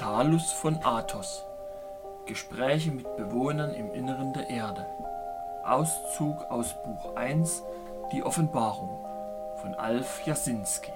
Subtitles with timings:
[0.00, 1.44] Talus von Athos
[2.24, 4.86] Gespräche mit Bewohnern im Inneren der Erde
[5.62, 7.62] Auszug aus Buch 1
[8.10, 9.04] Die Offenbarung
[9.60, 10.90] von Alf Jasinski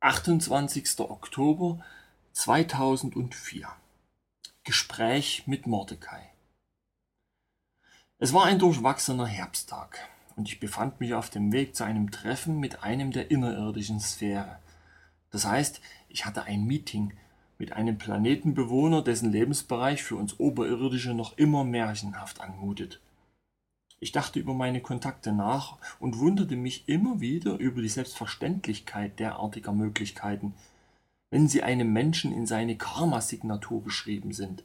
[0.00, 1.00] 28.
[1.00, 1.78] Oktober
[2.32, 3.66] 2004
[4.64, 6.28] Gespräch mit Mordecai
[8.18, 12.60] Es war ein durchwachsener Herbsttag und ich befand mich auf dem Weg zu einem Treffen
[12.60, 14.58] mit einem der innerirdischen Sphäre.
[15.30, 17.12] Das heißt, ich hatte ein Meeting
[17.58, 23.00] mit einem Planetenbewohner, dessen Lebensbereich für uns Oberirdische noch immer märchenhaft anmutet.
[24.00, 29.72] Ich dachte über meine Kontakte nach und wunderte mich immer wieder über die Selbstverständlichkeit derartiger
[29.72, 30.54] Möglichkeiten,
[31.30, 34.64] wenn sie einem Menschen in seine Karma-Signatur geschrieben sind,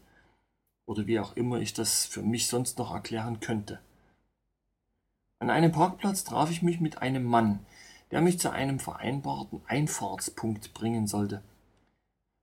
[0.85, 3.81] oder wie auch immer ich das für mich sonst noch erklären könnte.
[5.39, 7.59] An einem Parkplatz traf ich mich mit einem Mann,
[8.11, 11.43] der mich zu einem vereinbarten Einfahrtspunkt bringen sollte.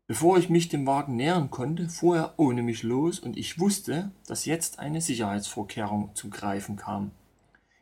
[0.06, 4.10] Bevor ich mich dem Wagen nähern konnte, fuhr er ohne mich los und ich wusste,
[4.26, 7.12] dass jetzt eine Sicherheitsvorkehrung zum Greifen kam.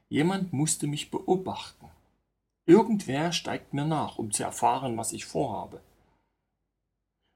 [0.09, 1.87] Jemand musste mich beobachten.
[2.67, 5.81] Irgendwer steigt mir nach, um zu erfahren, was ich vorhabe.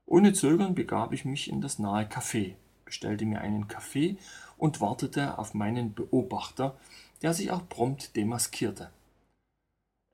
[0.06, 4.17] Ohne Zögern begab ich mich in das nahe Café, bestellte mir einen Kaffee
[4.58, 6.77] und wartete auf meinen Beobachter,
[7.23, 8.91] der sich auch prompt demaskierte.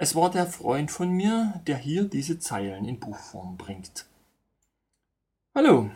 [0.03, 4.06] Es war der Freund von mir, der hier diese Zeilen in Buchform bringt.
[5.55, 5.91] Hallo,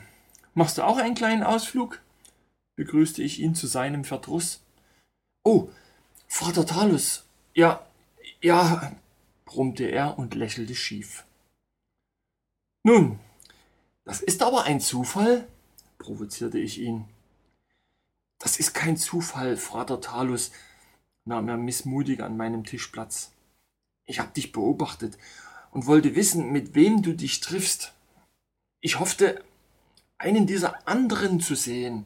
[0.52, 2.02] machst du auch einen kleinen Ausflug?
[2.76, 4.62] begrüßte ich ihn zu seinem Verdruss.
[5.42, 5.70] Oh,
[6.28, 7.86] Vater Talus, ja,
[8.42, 8.92] ja,
[9.46, 11.24] brummte er und lächelte schief.
[12.82, 13.18] Nun,
[14.04, 15.48] das ist aber ein Zufall,
[15.96, 17.06] provozierte ich ihn.
[18.38, 20.52] Das ist kein Zufall, Vater Talus,
[21.24, 23.33] nahm er missmutig an meinem Tisch Platz.
[24.06, 25.18] Ich hab dich beobachtet
[25.70, 27.94] und wollte wissen, mit wem du dich triffst.
[28.80, 29.44] Ich hoffte,
[30.18, 32.04] einen dieser anderen zu sehen.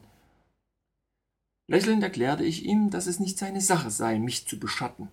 [1.67, 5.09] Lächelnd erklärte ich ihm, dass es nicht seine Sache sei, mich zu beschatten.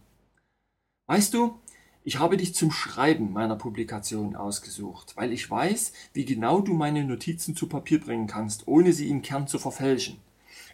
[1.07, 1.61] Weißt du,
[2.03, 7.05] ich habe dich zum Schreiben meiner Publikation ausgesucht, weil ich weiß, wie genau du meine
[7.05, 10.19] Notizen zu Papier bringen kannst, ohne sie im Kern zu verfälschen.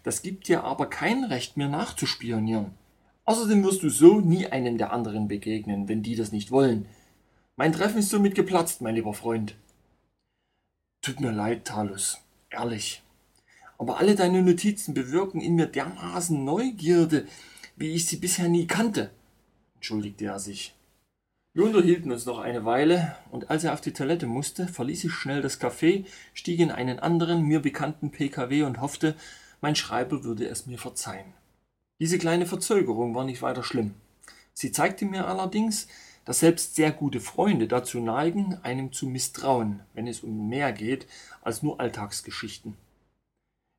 [0.05, 2.75] Das gibt dir aber kein Recht, mir nachzuspionieren.
[3.25, 6.87] Außerdem wirst du so nie einem der anderen begegnen, wenn die das nicht wollen.
[7.57, 9.55] Mein Treffen ist somit geplatzt, mein lieber Freund.
[11.03, 12.19] Tut mir leid, Talus,
[12.51, 13.03] ehrlich.
[13.79, 17.27] Aber alle deine Notizen bewirken in mir dermaßen Neugierde,
[17.77, 19.11] wie ich sie bisher nie kannte,
[19.75, 20.75] entschuldigte er sich.
[21.55, 25.13] Wir unterhielten uns noch eine Weile, und als er auf die Toilette musste, verließ ich
[25.13, 29.17] schnell das Café, stieg in einen anderen, mir bekannten PKW und hoffte,
[29.61, 31.35] mein Schreiber würde es mir verzeihen.
[32.03, 33.95] Diese kleine Verzögerung war nicht weiter schlimm.
[34.55, 35.87] Sie zeigte mir allerdings,
[36.25, 41.07] dass selbst sehr gute Freunde dazu neigen, einem zu misstrauen, wenn es um mehr geht
[41.43, 42.77] als nur Alltagsgeschichten.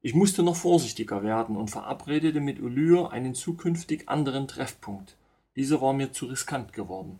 [0.01, 5.17] Ich musste noch vorsichtiger werden und verabredete mit Ulyr einen zukünftig anderen Treffpunkt.
[5.57, 7.19] Dieser war mir zu riskant geworden.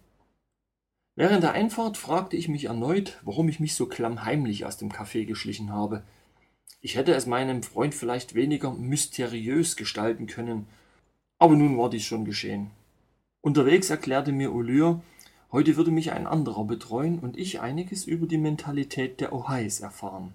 [1.18, 5.26] Während der Einfahrt fragte ich mich erneut, warum ich mich so klammheimlich aus dem Café
[5.26, 6.04] geschlichen habe.
[6.80, 10.66] Ich hätte es meinem Freund vielleicht weniger mysteriös gestalten können
[11.44, 12.72] aber nun war dies schon geschehen.
[13.42, 15.02] Unterwegs erklärte mir Olyr,
[15.52, 20.34] heute würde mich ein anderer betreuen und ich einiges über die Mentalität der Ohais erfahren.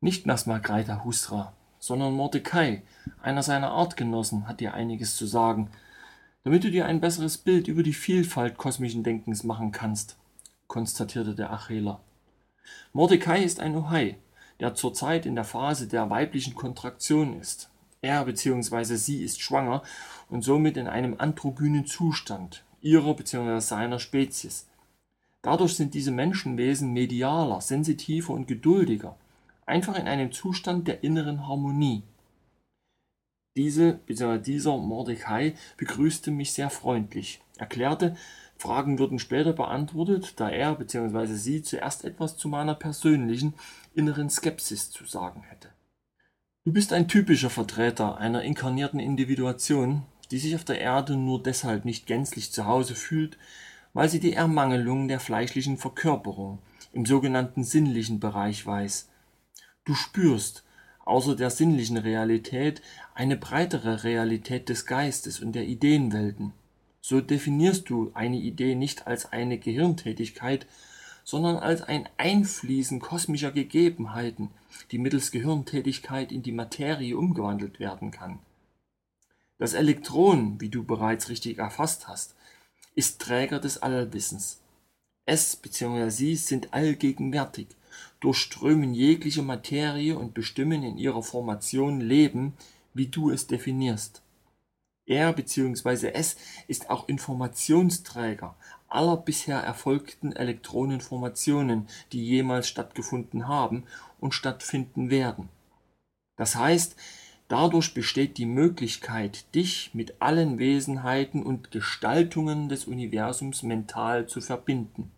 [0.00, 2.82] Nicht Nasma Greita Husra, sondern Mordecai,
[3.22, 5.70] einer seiner Artgenossen, hat dir einiges zu sagen,
[6.42, 10.16] damit du dir ein besseres Bild über die Vielfalt kosmischen Denkens machen kannst,
[10.66, 12.00] konstatierte der Acheler.
[12.92, 14.16] Mordecai ist ein Ohai,
[14.58, 17.70] der zurzeit in der Phase der weiblichen Kontraktion ist.
[18.06, 18.94] Er bzw.
[18.94, 19.82] sie ist schwanger
[20.30, 23.58] und somit in einem androgynen Zustand ihrer bzw.
[23.58, 24.68] seiner Spezies.
[25.42, 29.16] Dadurch sind diese Menschenwesen medialer, sensitiver und geduldiger,
[29.66, 32.04] einfach in einem Zustand der inneren Harmonie.
[33.56, 34.38] Diese bzw.
[34.38, 38.16] dieser Mordecai begrüßte mich sehr freundlich, erklärte,
[38.58, 41.34] Fragen würden später beantwortet, da er bzw.
[41.34, 43.54] sie zuerst etwas zu meiner persönlichen
[43.94, 45.75] inneren Skepsis zu sagen hätte.
[46.66, 50.02] Du bist ein typischer Vertreter einer inkarnierten Individuation,
[50.32, 53.38] die sich auf der Erde nur deshalb nicht gänzlich zu Hause fühlt,
[53.94, 56.58] weil sie die Ermangelung der fleischlichen Verkörperung
[56.92, 59.08] im sogenannten sinnlichen Bereich weiß.
[59.84, 60.64] Du spürst,
[61.04, 62.82] außer der sinnlichen Realität,
[63.14, 66.52] eine breitere Realität des Geistes und der Ideenwelten.
[67.00, 70.66] So definierst du eine Idee nicht als eine Gehirntätigkeit,
[71.26, 74.50] sondern als ein Einfließen kosmischer Gegebenheiten,
[74.92, 78.38] die mittels Gehirntätigkeit in die Materie umgewandelt werden kann.
[79.58, 82.36] Das Elektron, wie du bereits richtig erfasst hast,
[82.94, 84.60] ist Träger des Allwissens.
[85.24, 86.10] Es bzw.
[86.10, 87.66] sie sind allgegenwärtig,
[88.20, 92.52] durchströmen jegliche Materie und bestimmen in ihrer Formation Leben,
[92.94, 94.22] wie du es definierst.
[95.06, 96.12] Er bzw.
[96.12, 96.36] es
[96.68, 98.54] ist auch Informationsträger
[98.96, 103.84] aller bisher erfolgten Elektronenformationen, die jemals stattgefunden haben
[104.18, 105.48] und stattfinden werden.
[106.36, 106.96] Das heißt,
[107.48, 115.12] dadurch besteht die Möglichkeit, dich mit allen Wesenheiten und Gestaltungen des Universums mental zu verbinden.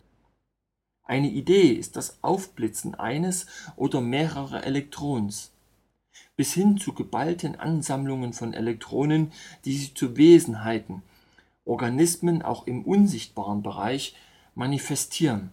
[1.03, 5.51] Eine Idee ist das Aufblitzen eines oder mehrerer Elektrons
[6.35, 9.33] bis hin zu geballten Ansammlungen von Elektronen,
[9.65, 11.03] die sich zu Wesenheiten,
[11.69, 14.15] Organismen auch im unsichtbaren Bereich,
[14.55, 15.51] manifestieren.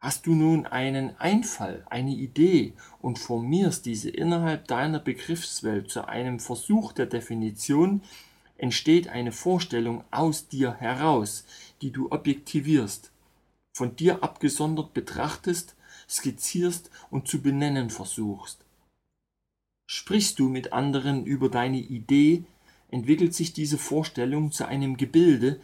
[0.00, 6.40] Hast du nun einen Einfall, eine Idee und formierst diese innerhalb deiner Begriffswelt zu einem
[6.40, 8.02] Versuch der Definition,
[8.56, 11.44] entsteht eine Vorstellung aus dir heraus,
[11.82, 13.10] die du objektivierst,
[13.72, 15.76] von dir abgesondert betrachtest,
[16.08, 18.64] skizzierst und zu benennen versuchst.
[19.86, 22.44] Sprichst du mit anderen über deine Idee,
[22.90, 25.60] entwickelt sich diese Vorstellung zu einem Gebilde,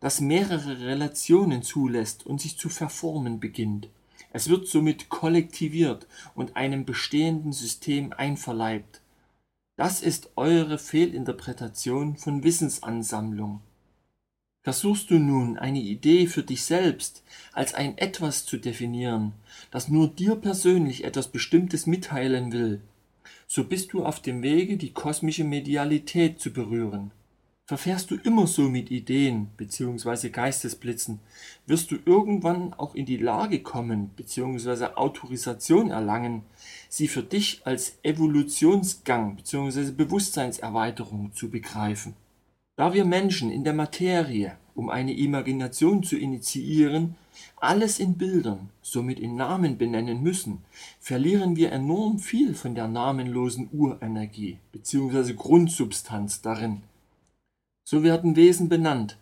[0.00, 3.88] das mehrere Relationen zulässt und sich zu verformen beginnt.
[4.32, 9.00] Es wird somit kollektiviert und einem bestehenden System einverleibt.
[9.76, 13.60] Das ist eure Fehlinterpretation von Wissensansammlung.
[14.62, 19.32] Versuchst du nun eine Idee für dich selbst als ein etwas zu definieren,
[19.70, 22.80] das nur dir persönlich etwas Bestimmtes mitteilen will,
[23.46, 27.12] so bist du auf dem Wege, die kosmische Medialität zu berühren.
[27.68, 30.28] Verfährst du immer so mit Ideen bzw.
[30.28, 31.18] Geistesblitzen,
[31.66, 34.94] wirst du irgendwann auch in die Lage kommen bzw.
[34.94, 36.42] Autorisation erlangen,
[36.88, 39.90] sie für dich als Evolutionsgang bzw.
[39.90, 42.14] Bewusstseinserweiterung zu begreifen.
[42.76, 47.16] Da wir Menschen in der Materie, um eine Imagination zu initiieren,
[47.56, 50.64] alles in Bildern, somit in Namen benennen müssen,
[51.00, 55.34] verlieren wir enorm viel von der namenlosen Urenergie bzw.
[55.34, 56.82] Grundsubstanz darin.
[57.84, 59.16] So werden Wesen benannt,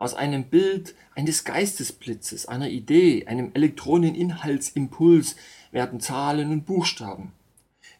[0.00, 5.36] aus einem Bild eines Geistesblitzes, einer Idee, einem Elektroneninhaltsimpuls
[5.72, 7.32] werden Zahlen und Buchstaben.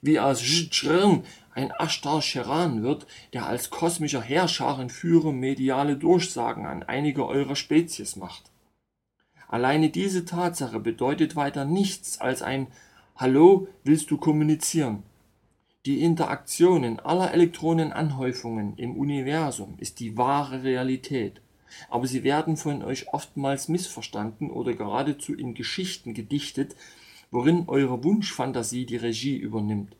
[0.01, 7.27] Wie aus Zhrn ein Ashtar Sheran wird, der als kosmischer Heerscharenführer mediale Durchsagen an einige
[7.27, 8.50] eurer Spezies macht.
[9.51, 12.69] Alleine diese Tatsache bedeutet weiter nichts als ein
[13.17, 15.03] Hallo, willst du kommunizieren?
[15.87, 21.41] Die Interaktionen aller Elektronenanhäufungen im Universum ist die wahre Realität,
[21.89, 26.77] aber sie werden von euch oftmals missverstanden oder geradezu in Geschichten gedichtet,
[27.33, 29.97] worin eure Wunschfantasie die Regie übernimmt.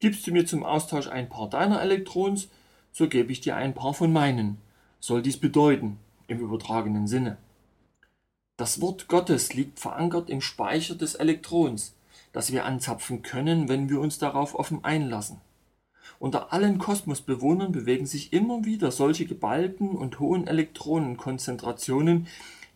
[0.00, 2.48] Gibst du mir zum Austausch ein paar deiner Elektrons,
[2.90, 4.58] so gebe ich dir ein paar von meinen.
[4.98, 7.36] Soll dies bedeuten, im übertragenen Sinne.
[8.58, 11.94] Das Wort Gottes liegt verankert im Speicher des Elektrons,
[12.32, 15.40] das wir anzapfen können, wenn wir uns darauf offen einlassen.
[16.18, 22.26] Unter allen Kosmosbewohnern bewegen sich immer wieder solche geballten und hohen Elektronenkonzentrationen,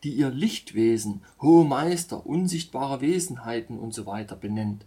[0.02, 4.26] die ihr Lichtwesen, hohe Meister, unsichtbare Wesenheiten usw.
[4.28, 4.87] So benennt.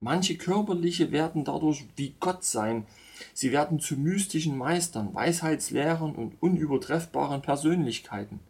[0.00, 2.86] Manche körperliche werden dadurch wie Gott sein,
[3.34, 8.40] sie werden zu mystischen Meistern, Weisheitslehrern und unübertreffbaren Persönlichkeiten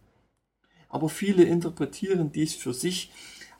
[0.90, 3.10] aber viele interpretieren dies für sich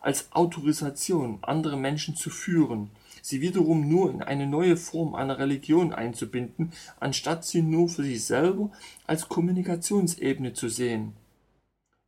[0.01, 2.91] als Autorisation, andere Menschen zu führen,
[3.23, 8.25] sie wiederum nur in eine neue Form einer Religion einzubinden, anstatt sie nur für sich
[8.25, 8.71] selber
[9.07, 11.15] als Kommunikationsebene zu sehen.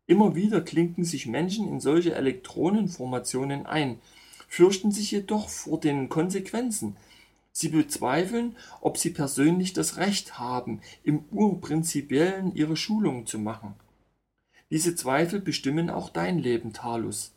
[0.07, 3.99] Immer wieder klinken sich Menschen in solche Elektronenformationen ein,
[4.49, 6.97] fürchten sich jedoch vor den Konsequenzen.
[7.52, 13.75] Sie bezweifeln, ob sie persönlich das Recht haben, im Urprinzipiellen ihre Schulung zu machen.
[14.73, 17.33] Diese Zweifel bestimmen auch dein Leben, Talus.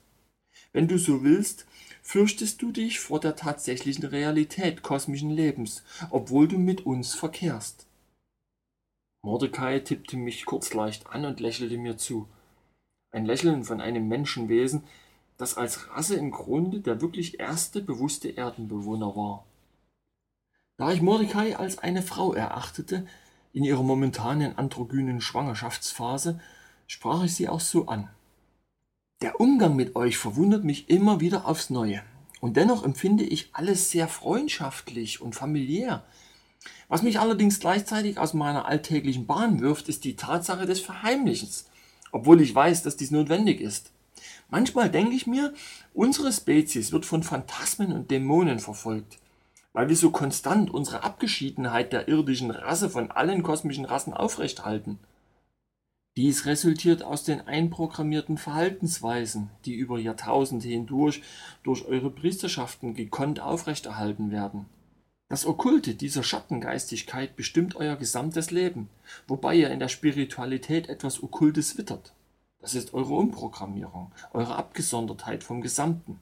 [0.71, 1.67] Wenn du so willst,
[2.01, 7.87] fürchtest du dich vor der tatsächlichen Realität kosmischen Lebens, obwohl du mit uns verkehrst.
[9.21, 12.29] Mordecai tippte mich kurz leicht an und lächelte mir zu.
[13.11, 14.85] Ein Lächeln von einem Menschenwesen,
[15.35, 19.45] das als Rasse im Grunde der wirklich erste bewusste Erdenbewohner war.
[20.77, 23.05] Da ich Mordecai als eine Frau erachtete,
[23.51, 26.39] in ihrer momentanen androgynen Schwangerschaftsphase,
[26.87, 28.09] sprach ich sie auch so an.
[29.21, 32.01] Der Umgang mit euch verwundert mich immer wieder aufs Neue.
[32.41, 36.03] Und dennoch empfinde ich alles sehr freundschaftlich und familiär.
[36.89, 41.67] Was mich allerdings gleichzeitig aus meiner alltäglichen Bahn wirft, ist die Tatsache des Verheimlichens,
[42.11, 43.91] obwohl ich weiß, dass dies notwendig ist.
[44.49, 45.53] Manchmal denke ich mir,
[45.93, 49.17] unsere Spezies wird von Phantasmen und Dämonen verfolgt,
[49.73, 54.99] weil wir so konstant unsere Abgeschiedenheit der irdischen Rasse von allen kosmischen Rassen aufrechthalten.
[56.17, 61.21] Dies resultiert aus den einprogrammierten Verhaltensweisen, die über Jahrtausende hindurch
[61.63, 64.65] durch eure Priesterschaften gekonnt aufrechterhalten werden.
[65.27, 68.89] Das Okkulte dieser Schattengeistigkeit bestimmt euer gesamtes Leben,
[69.27, 72.13] wobei ihr in der Spiritualität etwas Okkultes wittert.
[72.61, 76.21] Das ist eure Umprogrammierung, eure Abgesondertheit vom Gesamten.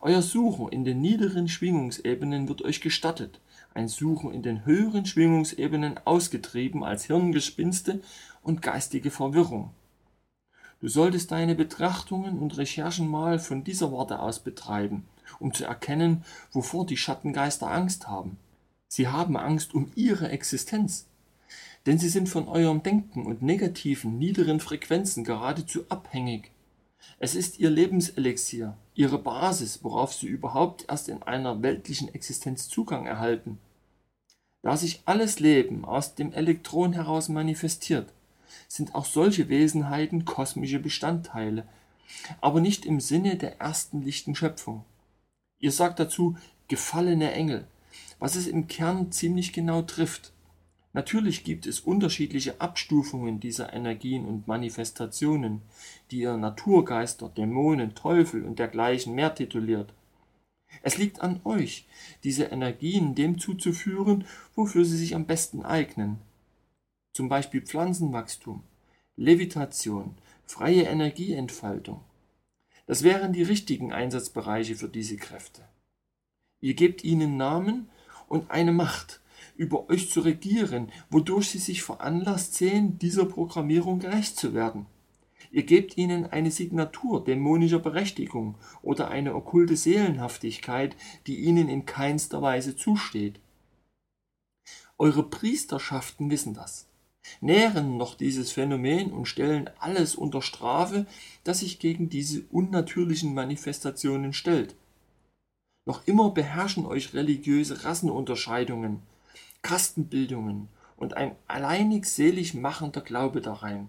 [0.00, 3.40] Euer Suchen in den niederen Schwingungsebenen wird euch gestattet,
[3.74, 8.00] ein Suchen in den höheren Schwingungsebenen ausgetrieben als Hirngespinste
[8.42, 9.70] und geistige Verwirrung.
[10.80, 15.04] Du solltest deine Betrachtungen und Recherchen mal von dieser Warte aus betreiben,
[15.40, 18.38] um zu erkennen, wovor die Schattengeister Angst haben.
[18.86, 21.06] Sie haben Angst um ihre Existenz,
[21.86, 26.52] denn sie sind von eurem Denken und negativen, niederen Frequenzen geradezu abhängig.
[27.18, 33.06] Es ist ihr Lebenselixier, ihre Basis, worauf sie überhaupt erst in einer weltlichen Existenz Zugang
[33.06, 33.58] erhalten.
[34.62, 38.12] Da sich alles Leben aus dem Elektron heraus manifestiert,
[38.68, 41.66] sind auch solche Wesenheiten kosmische Bestandteile,
[42.40, 44.84] aber nicht im Sinne der ersten lichten Schöpfung.
[45.58, 46.36] Ihr sagt dazu
[46.68, 47.66] gefallene Engel,
[48.18, 50.32] was es im Kern ziemlich genau trifft.
[50.92, 55.62] Natürlich gibt es unterschiedliche Abstufungen dieser Energien und Manifestationen,
[56.10, 59.92] die ihr Naturgeister, Dämonen, Teufel und dergleichen mehr tituliert.
[60.82, 61.86] Es liegt an euch,
[62.24, 64.24] diese Energien dem zuzuführen,
[64.54, 66.18] wofür sie sich am besten eignen.
[67.18, 68.62] Zum Beispiel Pflanzenwachstum,
[69.16, 72.00] Levitation, freie Energieentfaltung.
[72.86, 75.62] Das wären die richtigen Einsatzbereiche für diese Kräfte.
[76.60, 77.88] Ihr gebt ihnen Namen
[78.28, 79.20] und eine Macht,
[79.56, 84.86] über euch zu regieren, wodurch sie sich veranlasst sehen, dieser Programmierung gerecht zu werden.
[85.50, 90.94] Ihr gebt ihnen eine Signatur dämonischer Berechtigung oder eine okkulte Seelenhaftigkeit,
[91.26, 93.40] die ihnen in keinster Weise zusteht.
[94.98, 96.87] Eure Priesterschaften wissen das,
[97.40, 101.06] nähren noch dieses Phänomen und stellen alles unter Strafe,
[101.44, 104.74] das sich gegen diese unnatürlichen Manifestationen stellt.
[105.86, 109.02] Noch immer beherrschen euch religiöse Rassenunterscheidungen,
[109.62, 113.88] Kastenbildungen und ein alleinig selig machender Glaube darein.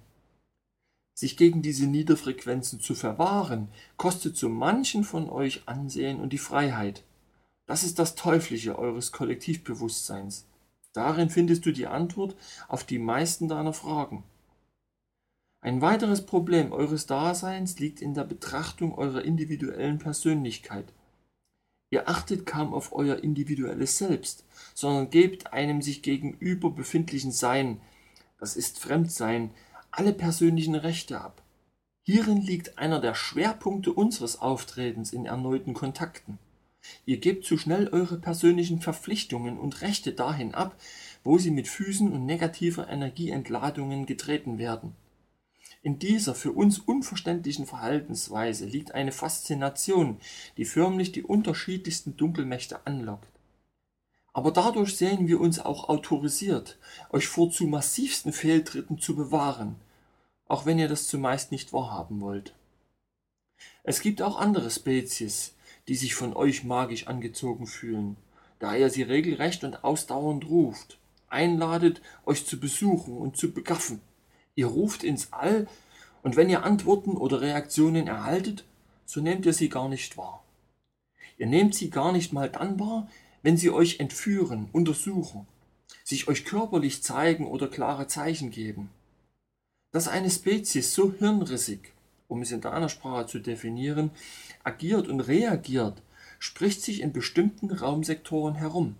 [1.14, 3.68] Sich gegen diese Niederfrequenzen zu verwahren,
[3.98, 7.04] kostet so manchen von euch Ansehen und die Freiheit.
[7.66, 10.46] Das ist das Teuflische eures Kollektivbewusstseins.
[11.00, 12.36] Darin findest du die Antwort
[12.68, 14.26] auf die meisten deiner Fragen.
[15.62, 20.92] Ein weiteres Problem eures Daseins liegt in der Betrachtung eurer individuellen Persönlichkeit.
[21.90, 27.80] Ihr achtet kaum auf euer individuelles Selbst, sondern gebt einem sich gegenüber befindlichen Sein,
[28.38, 29.52] das ist Fremdsein,
[29.92, 31.42] alle persönlichen Rechte ab.
[32.04, 36.40] Hierin liegt einer der Schwerpunkte unseres Auftretens in erneuten Kontakten.
[37.06, 40.80] Ihr gebt zu schnell eure persönlichen Verpflichtungen und Rechte dahin ab,
[41.24, 44.96] wo sie mit Füßen und negativer Energieentladungen getreten werden.
[45.82, 50.20] In dieser für uns unverständlichen Verhaltensweise liegt eine Faszination,
[50.58, 53.30] die förmlich die unterschiedlichsten Dunkelmächte anlockt.
[54.34, 56.78] Aber dadurch sehen wir uns auch autorisiert,
[57.12, 59.76] euch vor zu massivsten Fehltritten zu bewahren,
[60.48, 62.54] auch wenn ihr das zumeist nicht wahrhaben wollt.
[63.84, 65.56] Es gibt auch andere Spezies,
[65.90, 68.16] die sich von euch magisch angezogen fühlen,
[68.60, 74.00] da ihr sie regelrecht und ausdauernd ruft, einladet, euch zu besuchen und zu begaffen.
[74.54, 75.68] Ihr ruft ins All,
[76.22, 78.66] und wenn ihr Antworten oder Reaktionen erhaltet,
[79.06, 80.44] so nehmt ihr sie gar nicht wahr.
[81.40, 83.10] Ihr nehmt sie gar nicht mal dann wahr,
[83.42, 85.48] wenn sie euch entführen, untersuchen,
[86.04, 88.92] sich euch körperlich zeigen oder klare Zeichen geben.
[89.92, 91.94] Dass eine Spezies so hirnrissig,
[92.30, 94.12] um es in deiner Sprache zu definieren,
[94.64, 96.02] agiert und reagiert,
[96.38, 98.96] spricht sich in bestimmten Raumsektoren herum.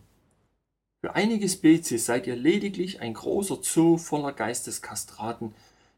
[1.00, 5.54] Für einige Spezies seid ihr lediglich ein großer Zoo voller Geisteskastraten,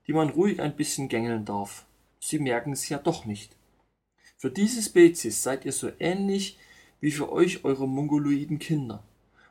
[0.05, 1.85] die man ruhig ein bisschen gängeln darf.
[2.19, 3.55] Sie merken es ja doch nicht.
[4.37, 6.59] Für diese Spezies seid ihr so ähnlich
[6.99, 9.03] wie für euch eure mongoloiden Kinder.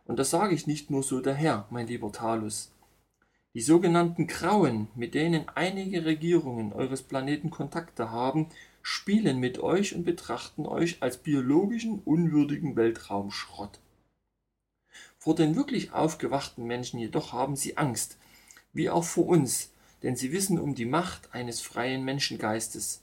[0.05, 2.71] Und das sage ich nicht nur so daher, mein lieber Talus.
[3.53, 8.49] Die sogenannten Grauen, mit denen einige Regierungen eures Planeten Kontakte haben,
[8.81, 13.81] spielen mit euch und betrachten euch als biologischen, unwürdigen Weltraumschrott.
[15.19, 18.19] Vor den wirklich aufgewachten Menschen jedoch haben sie Angst,
[18.73, 19.73] wie auch vor uns,
[20.05, 23.03] denn sie wissen um die Macht eines freien Menschengeistes.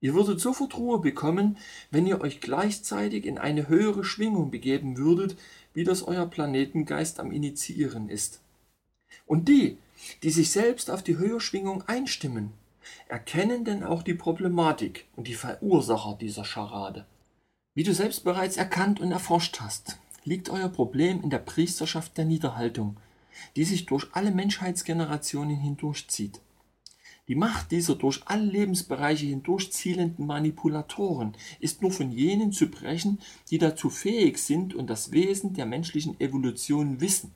[0.00, 1.56] Ihr würdet sofort Ruhe bekommen,
[1.90, 5.36] wenn ihr euch gleichzeitig in eine höhere Schwingung begeben würdet,
[5.72, 8.42] wie das euer Planetengeist am Initiieren ist.
[9.26, 9.78] Und die,
[10.22, 12.52] die sich selbst auf die Höherschwingung einstimmen,
[13.08, 17.06] erkennen denn auch die Problematik und die Verursacher dieser Scharade.
[17.74, 22.24] Wie du selbst bereits erkannt und erforscht hast, liegt euer Problem in der Priesterschaft der
[22.24, 22.96] Niederhaltung,
[23.56, 26.40] die sich durch alle Menschheitsgenerationen hindurchzieht.
[27.28, 33.20] Die Macht dieser durch alle Lebensbereiche hindurch zielenden Manipulatoren ist nur von jenen zu brechen,
[33.50, 37.32] die dazu fähig sind und das Wesen der menschlichen Evolution wissen.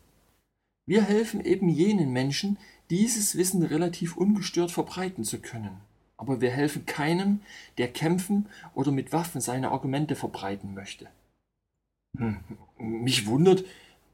[0.87, 2.59] Wir helfen eben jenen Menschen,
[2.91, 5.81] dieses Wissen relativ ungestört verbreiten zu können.
[6.17, 7.41] Aber wir helfen keinem,
[7.77, 11.09] der kämpfen oder mit Waffen seine Argumente verbreiten möchte.
[12.17, 12.39] Hm,
[12.79, 13.65] mich wundert,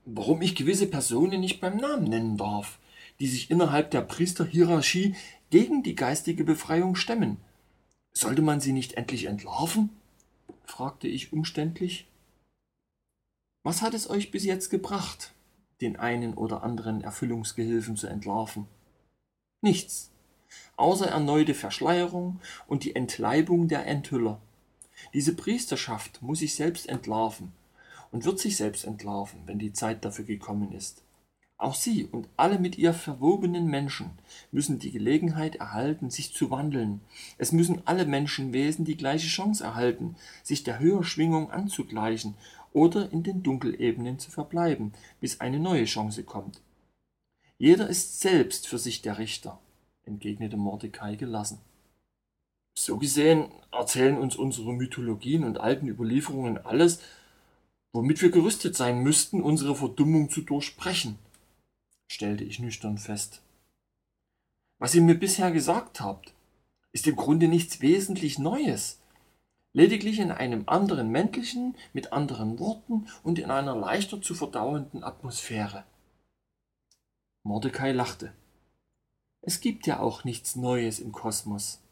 [0.04, 2.78] warum ich gewisse Personen nicht beim Namen nennen darf,
[3.20, 5.14] die sich innerhalb der Priesterhierarchie
[5.50, 7.36] gegen die geistige Befreiung stemmen.
[8.12, 9.90] Sollte man sie nicht endlich entlarven?
[10.64, 12.06] fragte ich umständlich.
[13.62, 15.32] Was hat es euch bis jetzt gebracht,
[15.80, 18.66] den einen oder anderen Erfüllungsgehilfen zu entlarven?
[19.60, 20.10] Nichts,
[20.76, 24.40] außer erneute Verschleierung und die Entleibung der Enthüller.
[25.14, 27.52] Diese Priesterschaft muss sich selbst entlarven
[28.10, 31.02] und wird sich selbst entlarven, wenn die Zeit dafür gekommen ist.
[31.62, 34.10] Auch sie und alle mit ihr verwobenen Menschen
[34.50, 37.02] müssen die Gelegenheit erhalten, sich zu wandeln.
[37.38, 42.34] Es müssen alle Menschenwesen die gleiche Chance erhalten, sich der Höherschwingung anzugleichen
[42.72, 46.60] oder in den Dunkelebenen zu verbleiben, bis eine neue Chance kommt.
[47.58, 49.60] Jeder ist selbst für sich der Richter,
[50.04, 51.60] entgegnete Mordecai gelassen.
[52.74, 57.00] So gesehen erzählen uns unsere Mythologien und alten Überlieferungen alles,
[57.92, 61.18] womit wir gerüstet sein müssten, unsere Verdummung zu durchbrechen
[62.12, 63.42] stellte ich nüchtern fest.
[64.78, 66.34] Was ihr mir bisher gesagt habt,
[66.92, 69.00] ist im Grunde nichts wesentlich Neues,
[69.72, 75.84] lediglich in einem anderen männlichen, mit anderen Worten und in einer leichter zu verdauenden Atmosphäre.
[77.42, 78.32] Mordecai lachte.
[79.40, 81.82] Es gibt ja auch nichts Neues im Kosmos.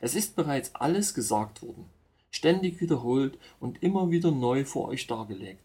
[0.00, 1.88] Es ist bereits alles gesagt worden,
[2.30, 5.62] ständig wiederholt und immer wieder neu vor euch dargelegt.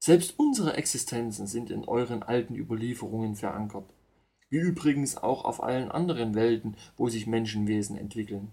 [0.00, 3.88] Selbst unsere Existenzen sind in euren alten Überlieferungen verankert,
[4.50, 8.52] wie übrigens auch auf allen anderen Welten, wo sich Menschenwesen entwickeln.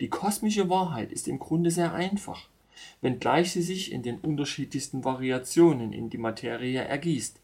[0.00, 2.48] Die kosmische Wahrheit ist im Grunde sehr einfach,
[3.00, 7.40] wenngleich sie sich in den unterschiedlichsten Variationen in die Materie ergießt.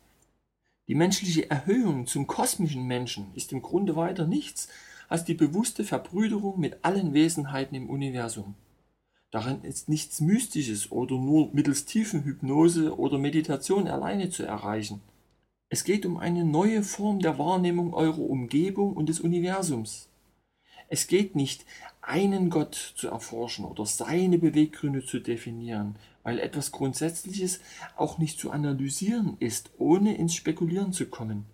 [0.88, 4.68] Die menschliche Erhöhung zum kosmischen Menschen ist im Grunde weiter nichts
[5.08, 8.56] als die bewusste Verbrüderung mit allen Wesenheiten im Universum.
[9.30, 15.00] Darin ist nichts Mystisches oder nur mittels tiefen Hypnose oder Meditation alleine zu erreichen.
[15.68, 20.08] Es geht um eine neue Form der Wahrnehmung eurer Umgebung und des Universums.
[20.88, 21.64] Es geht nicht,
[22.02, 27.60] einen Gott zu erforschen oder seine Beweggründe zu definieren, weil etwas Grundsätzliches
[27.96, 31.46] auch nicht zu analysieren ist, ohne ins Spekulieren zu kommen.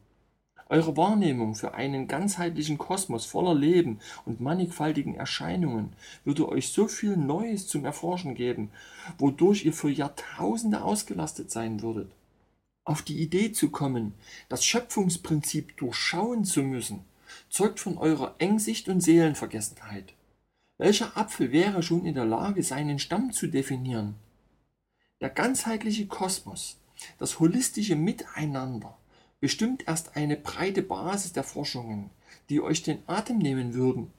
[0.69, 5.93] Eure Wahrnehmung für einen ganzheitlichen Kosmos voller Leben und mannigfaltigen Erscheinungen
[6.25, 8.71] würde euch so viel Neues zum Erforschen geben,
[9.17, 12.11] wodurch ihr für Jahrtausende ausgelastet sein würdet.
[12.85, 14.15] Auf die Idee zu kommen,
[14.49, 17.05] das Schöpfungsprinzip durchschauen zu müssen,
[17.49, 20.16] zeugt von eurer Engsicht und Seelenvergessenheit.
[20.79, 24.15] Welcher Apfel wäre schon in der Lage, seinen Stamm zu definieren?
[25.23, 26.77] Der ganzheitliche Kosmos,
[27.19, 28.95] das holistische Miteinander,
[29.41, 32.11] bestimmt erst eine breite Basis der Forschungen,
[32.51, 34.11] die euch den Atem nehmen würden,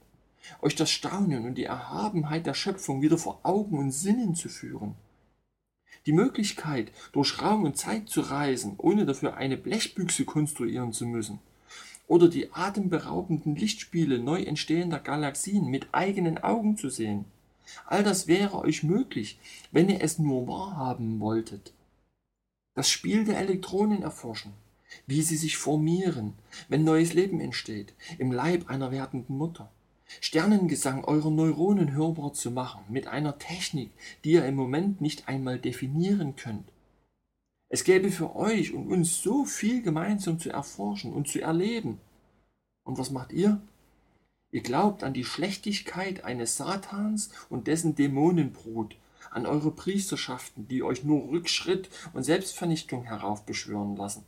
[0.60, 4.96] euch das Staunen und die Erhabenheit der Schöpfung wieder vor Augen und Sinnen zu führen.
[6.08, 11.40] Die Möglichkeit, durch Raum und Zeit zu reisen, ohne dafür eine Blechbüchse konstruieren zu müssen,
[12.08, 17.26] oder die atemberaubenden Lichtspiele neu entstehender Galaxien mit eigenen Augen zu sehen.
[17.86, 19.38] All das wäre euch möglich,
[19.72, 21.74] wenn ihr es nur wahrhaben wolltet.
[22.74, 24.54] Das Spiel der Elektronen erforschen,
[25.06, 26.34] wie sie sich formieren,
[26.70, 29.70] wenn neues Leben entsteht, im Leib einer werdenden Mutter.
[30.22, 33.92] Sternengesang eurer Neuronen hörbar zu machen, mit einer Technik,
[34.24, 36.72] die ihr im Moment nicht einmal definieren könnt.
[37.70, 42.00] Es gäbe für euch und uns so viel gemeinsam zu erforschen und zu erleben.
[42.84, 43.62] Und was macht ihr?
[44.52, 48.96] Ihr glaubt an die Schlechtigkeit eines Satans und dessen Dämonenbrut,
[49.32, 54.24] an eure Priesterschaften, die euch nur Rückschritt und Selbstvernichtung heraufbeschwören lassen.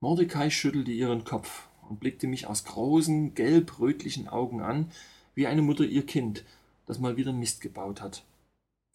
[0.00, 4.92] Mordecai schüttelte ihren Kopf und blickte mich aus großen, gelb-rötlichen Augen an,
[5.34, 6.44] wie eine Mutter ihr Kind,
[6.86, 8.24] das mal wieder Mist gebaut hat.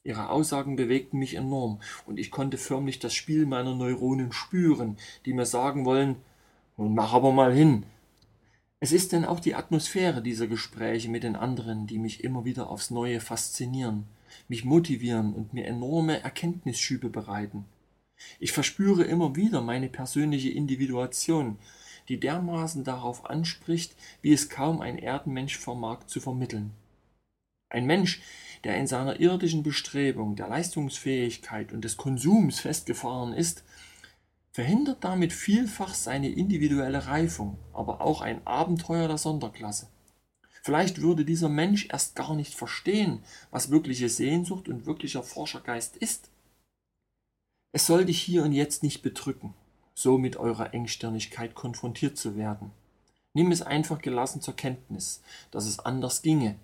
[0.05, 5.33] Ihre Aussagen bewegten mich enorm, und ich konnte förmlich das Spiel meiner Neuronen spüren, die
[5.33, 6.17] mir sagen wollen,
[6.77, 7.83] nun mach aber mal hin.
[8.79, 12.69] Es ist denn auch die Atmosphäre dieser Gespräche mit den anderen, die mich immer wieder
[12.69, 14.05] aufs Neue faszinieren,
[14.47, 17.65] mich motivieren und mir enorme Erkenntnisschübe bereiten.
[18.39, 21.57] Ich verspüre immer wieder meine persönliche Individuation,
[22.09, 26.73] die dermaßen darauf anspricht, wie es kaum ein Erdenmensch vermag zu vermitteln.
[27.75, 28.21] Ein Mensch,
[28.63, 33.65] der in seiner irdischen Bestrebung der Leistungsfähigkeit und des Konsums festgefahren ist,
[34.53, 39.89] verhindert damit vielfach seine individuelle Reifung, aber auch ein Abenteuer der Sonderklasse.
[40.63, 43.19] Vielleicht würde dieser Mensch erst gar nicht verstehen,
[43.51, 46.29] was wirkliche Sehnsucht und wirklicher Forschergeist ist.
[47.73, 49.53] Es soll dich hier und jetzt nicht bedrücken,
[49.93, 52.71] so mit eurer Engstirnigkeit konfrontiert zu werden.
[53.33, 56.55] Nimm es einfach gelassen zur Kenntnis, dass es anders ginge,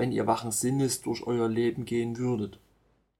[0.00, 2.58] wenn ihr wachen Sinnes durch euer Leben gehen würdet.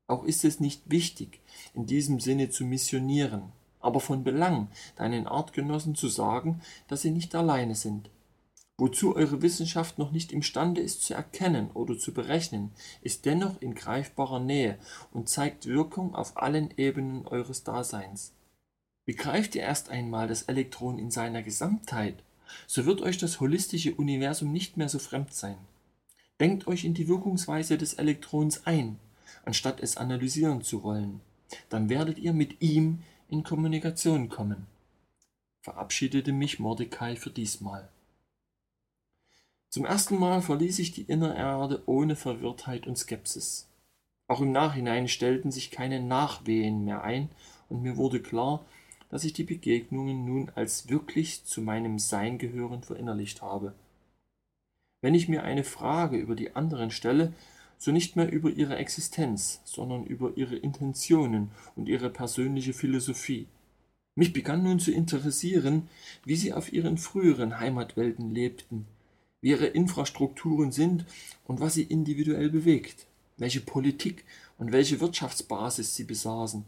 [0.07, 1.43] Auch ist es nicht wichtig,
[1.75, 7.35] in diesem Sinne zu missionieren, aber von Belang, deinen Artgenossen zu sagen, dass sie nicht
[7.35, 8.09] alleine sind.
[8.79, 12.71] Wozu eure Wissenschaft noch nicht imstande ist zu erkennen oder zu berechnen,
[13.03, 14.79] ist dennoch in greifbarer Nähe
[15.13, 18.33] und zeigt Wirkung auf allen Ebenen eures Daseins.
[19.05, 22.25] Begreift ihr erst einmal das Elektron in seiner Gesamtheit,
[22.67, 25.59] so wird euch das holistische Universum nicht mehr so fremd sein.
[26.41, 28.99] Denkt euch in die Wirkungsweise des Elektrons ein,
[29.45, 31.21] anstatt es analysieren zu wollen.
[31.69, 34.67] Dann werdet ihr mit ihm in Kommunikation kommen.
[35.61, 37.89] Verabschiedete mich Mordecai für diesmal.
[39.69, 43.69] Zum ersten Mal verließ ich die Innererde ohne Verwirrtheit und Skepsis.
[44.27, 47.29] Auch im Nachhinein stellten sich keine Nachwehen mehr ein,
[47.69, 48.65] und mir wurde klar,
[49.11, 53.75] dass ich die Begegnungen nun als wirklich zu meinem Sein gehörend verinnerlicht habe.
[55.03, 57.33] Wenn ich mir eine Frage über die anderen stelle,
[57.79, 63.47] so nicht mehr über ihre Existenz, sondern über ihre Intentionen und ihre persönliche Philosophie.
[64.15, 65.89] Mich begann nun zu interessieren,
[66.27, 68.87] wie sie auf ihren früheren Heimatwelten lebten,
[69.41, 71.07] wie ihre Infrastrukturen sind
[71.45, 73.07] und was sie individuell bewegt,
[73.39, 74.25] welche Politik
[74.59, 76.67] und welche Wirtschaftsbasis sie besaßen.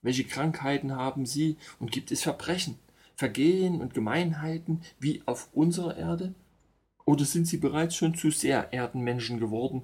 [0.00, 2.78] Welche Krankheiten haben sie und gibt es Verbrechen,
[3.14, 6.34] Vergehen und Gemeinheiten wie auf unserer Erde?
[7.06, 9.82] Oder sind sie bereits schon zu sehr Erdenmenschen geworden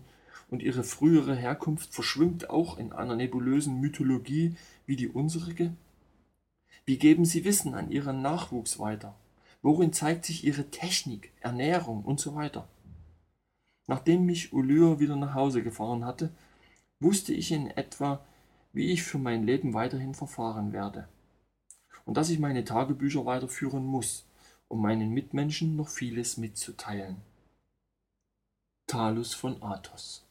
[0.50, 4.56] und ihre frühere Herkunft verschwimmt auch in einer nebulösen Mythologie
[4.86, 5.72] wie die unsere?
[6.84, 9.14] Wie geben sie Wissen an ihren Nachwuchs weiter?
[9.62, 12.68] Worin zeigt sich ihre Technik, Ernährung und so weiter?
[13.86, 16.30] Nachdem mich Ulyr wieder nach Hause gefahren hatte,
[16.98, 18.24] wusste ich in etwa,
[18.72, 21.06] wie ich für mein Leben weiterhin verfahren werde.
[22.04, 24.24] Und dass ich meine Tagebücher weiterführen muss,
[24.72, 27.20] um meinen Mitmenschen noch vieles mitzuteilen.
[28.86, 30.24] Talus von Athos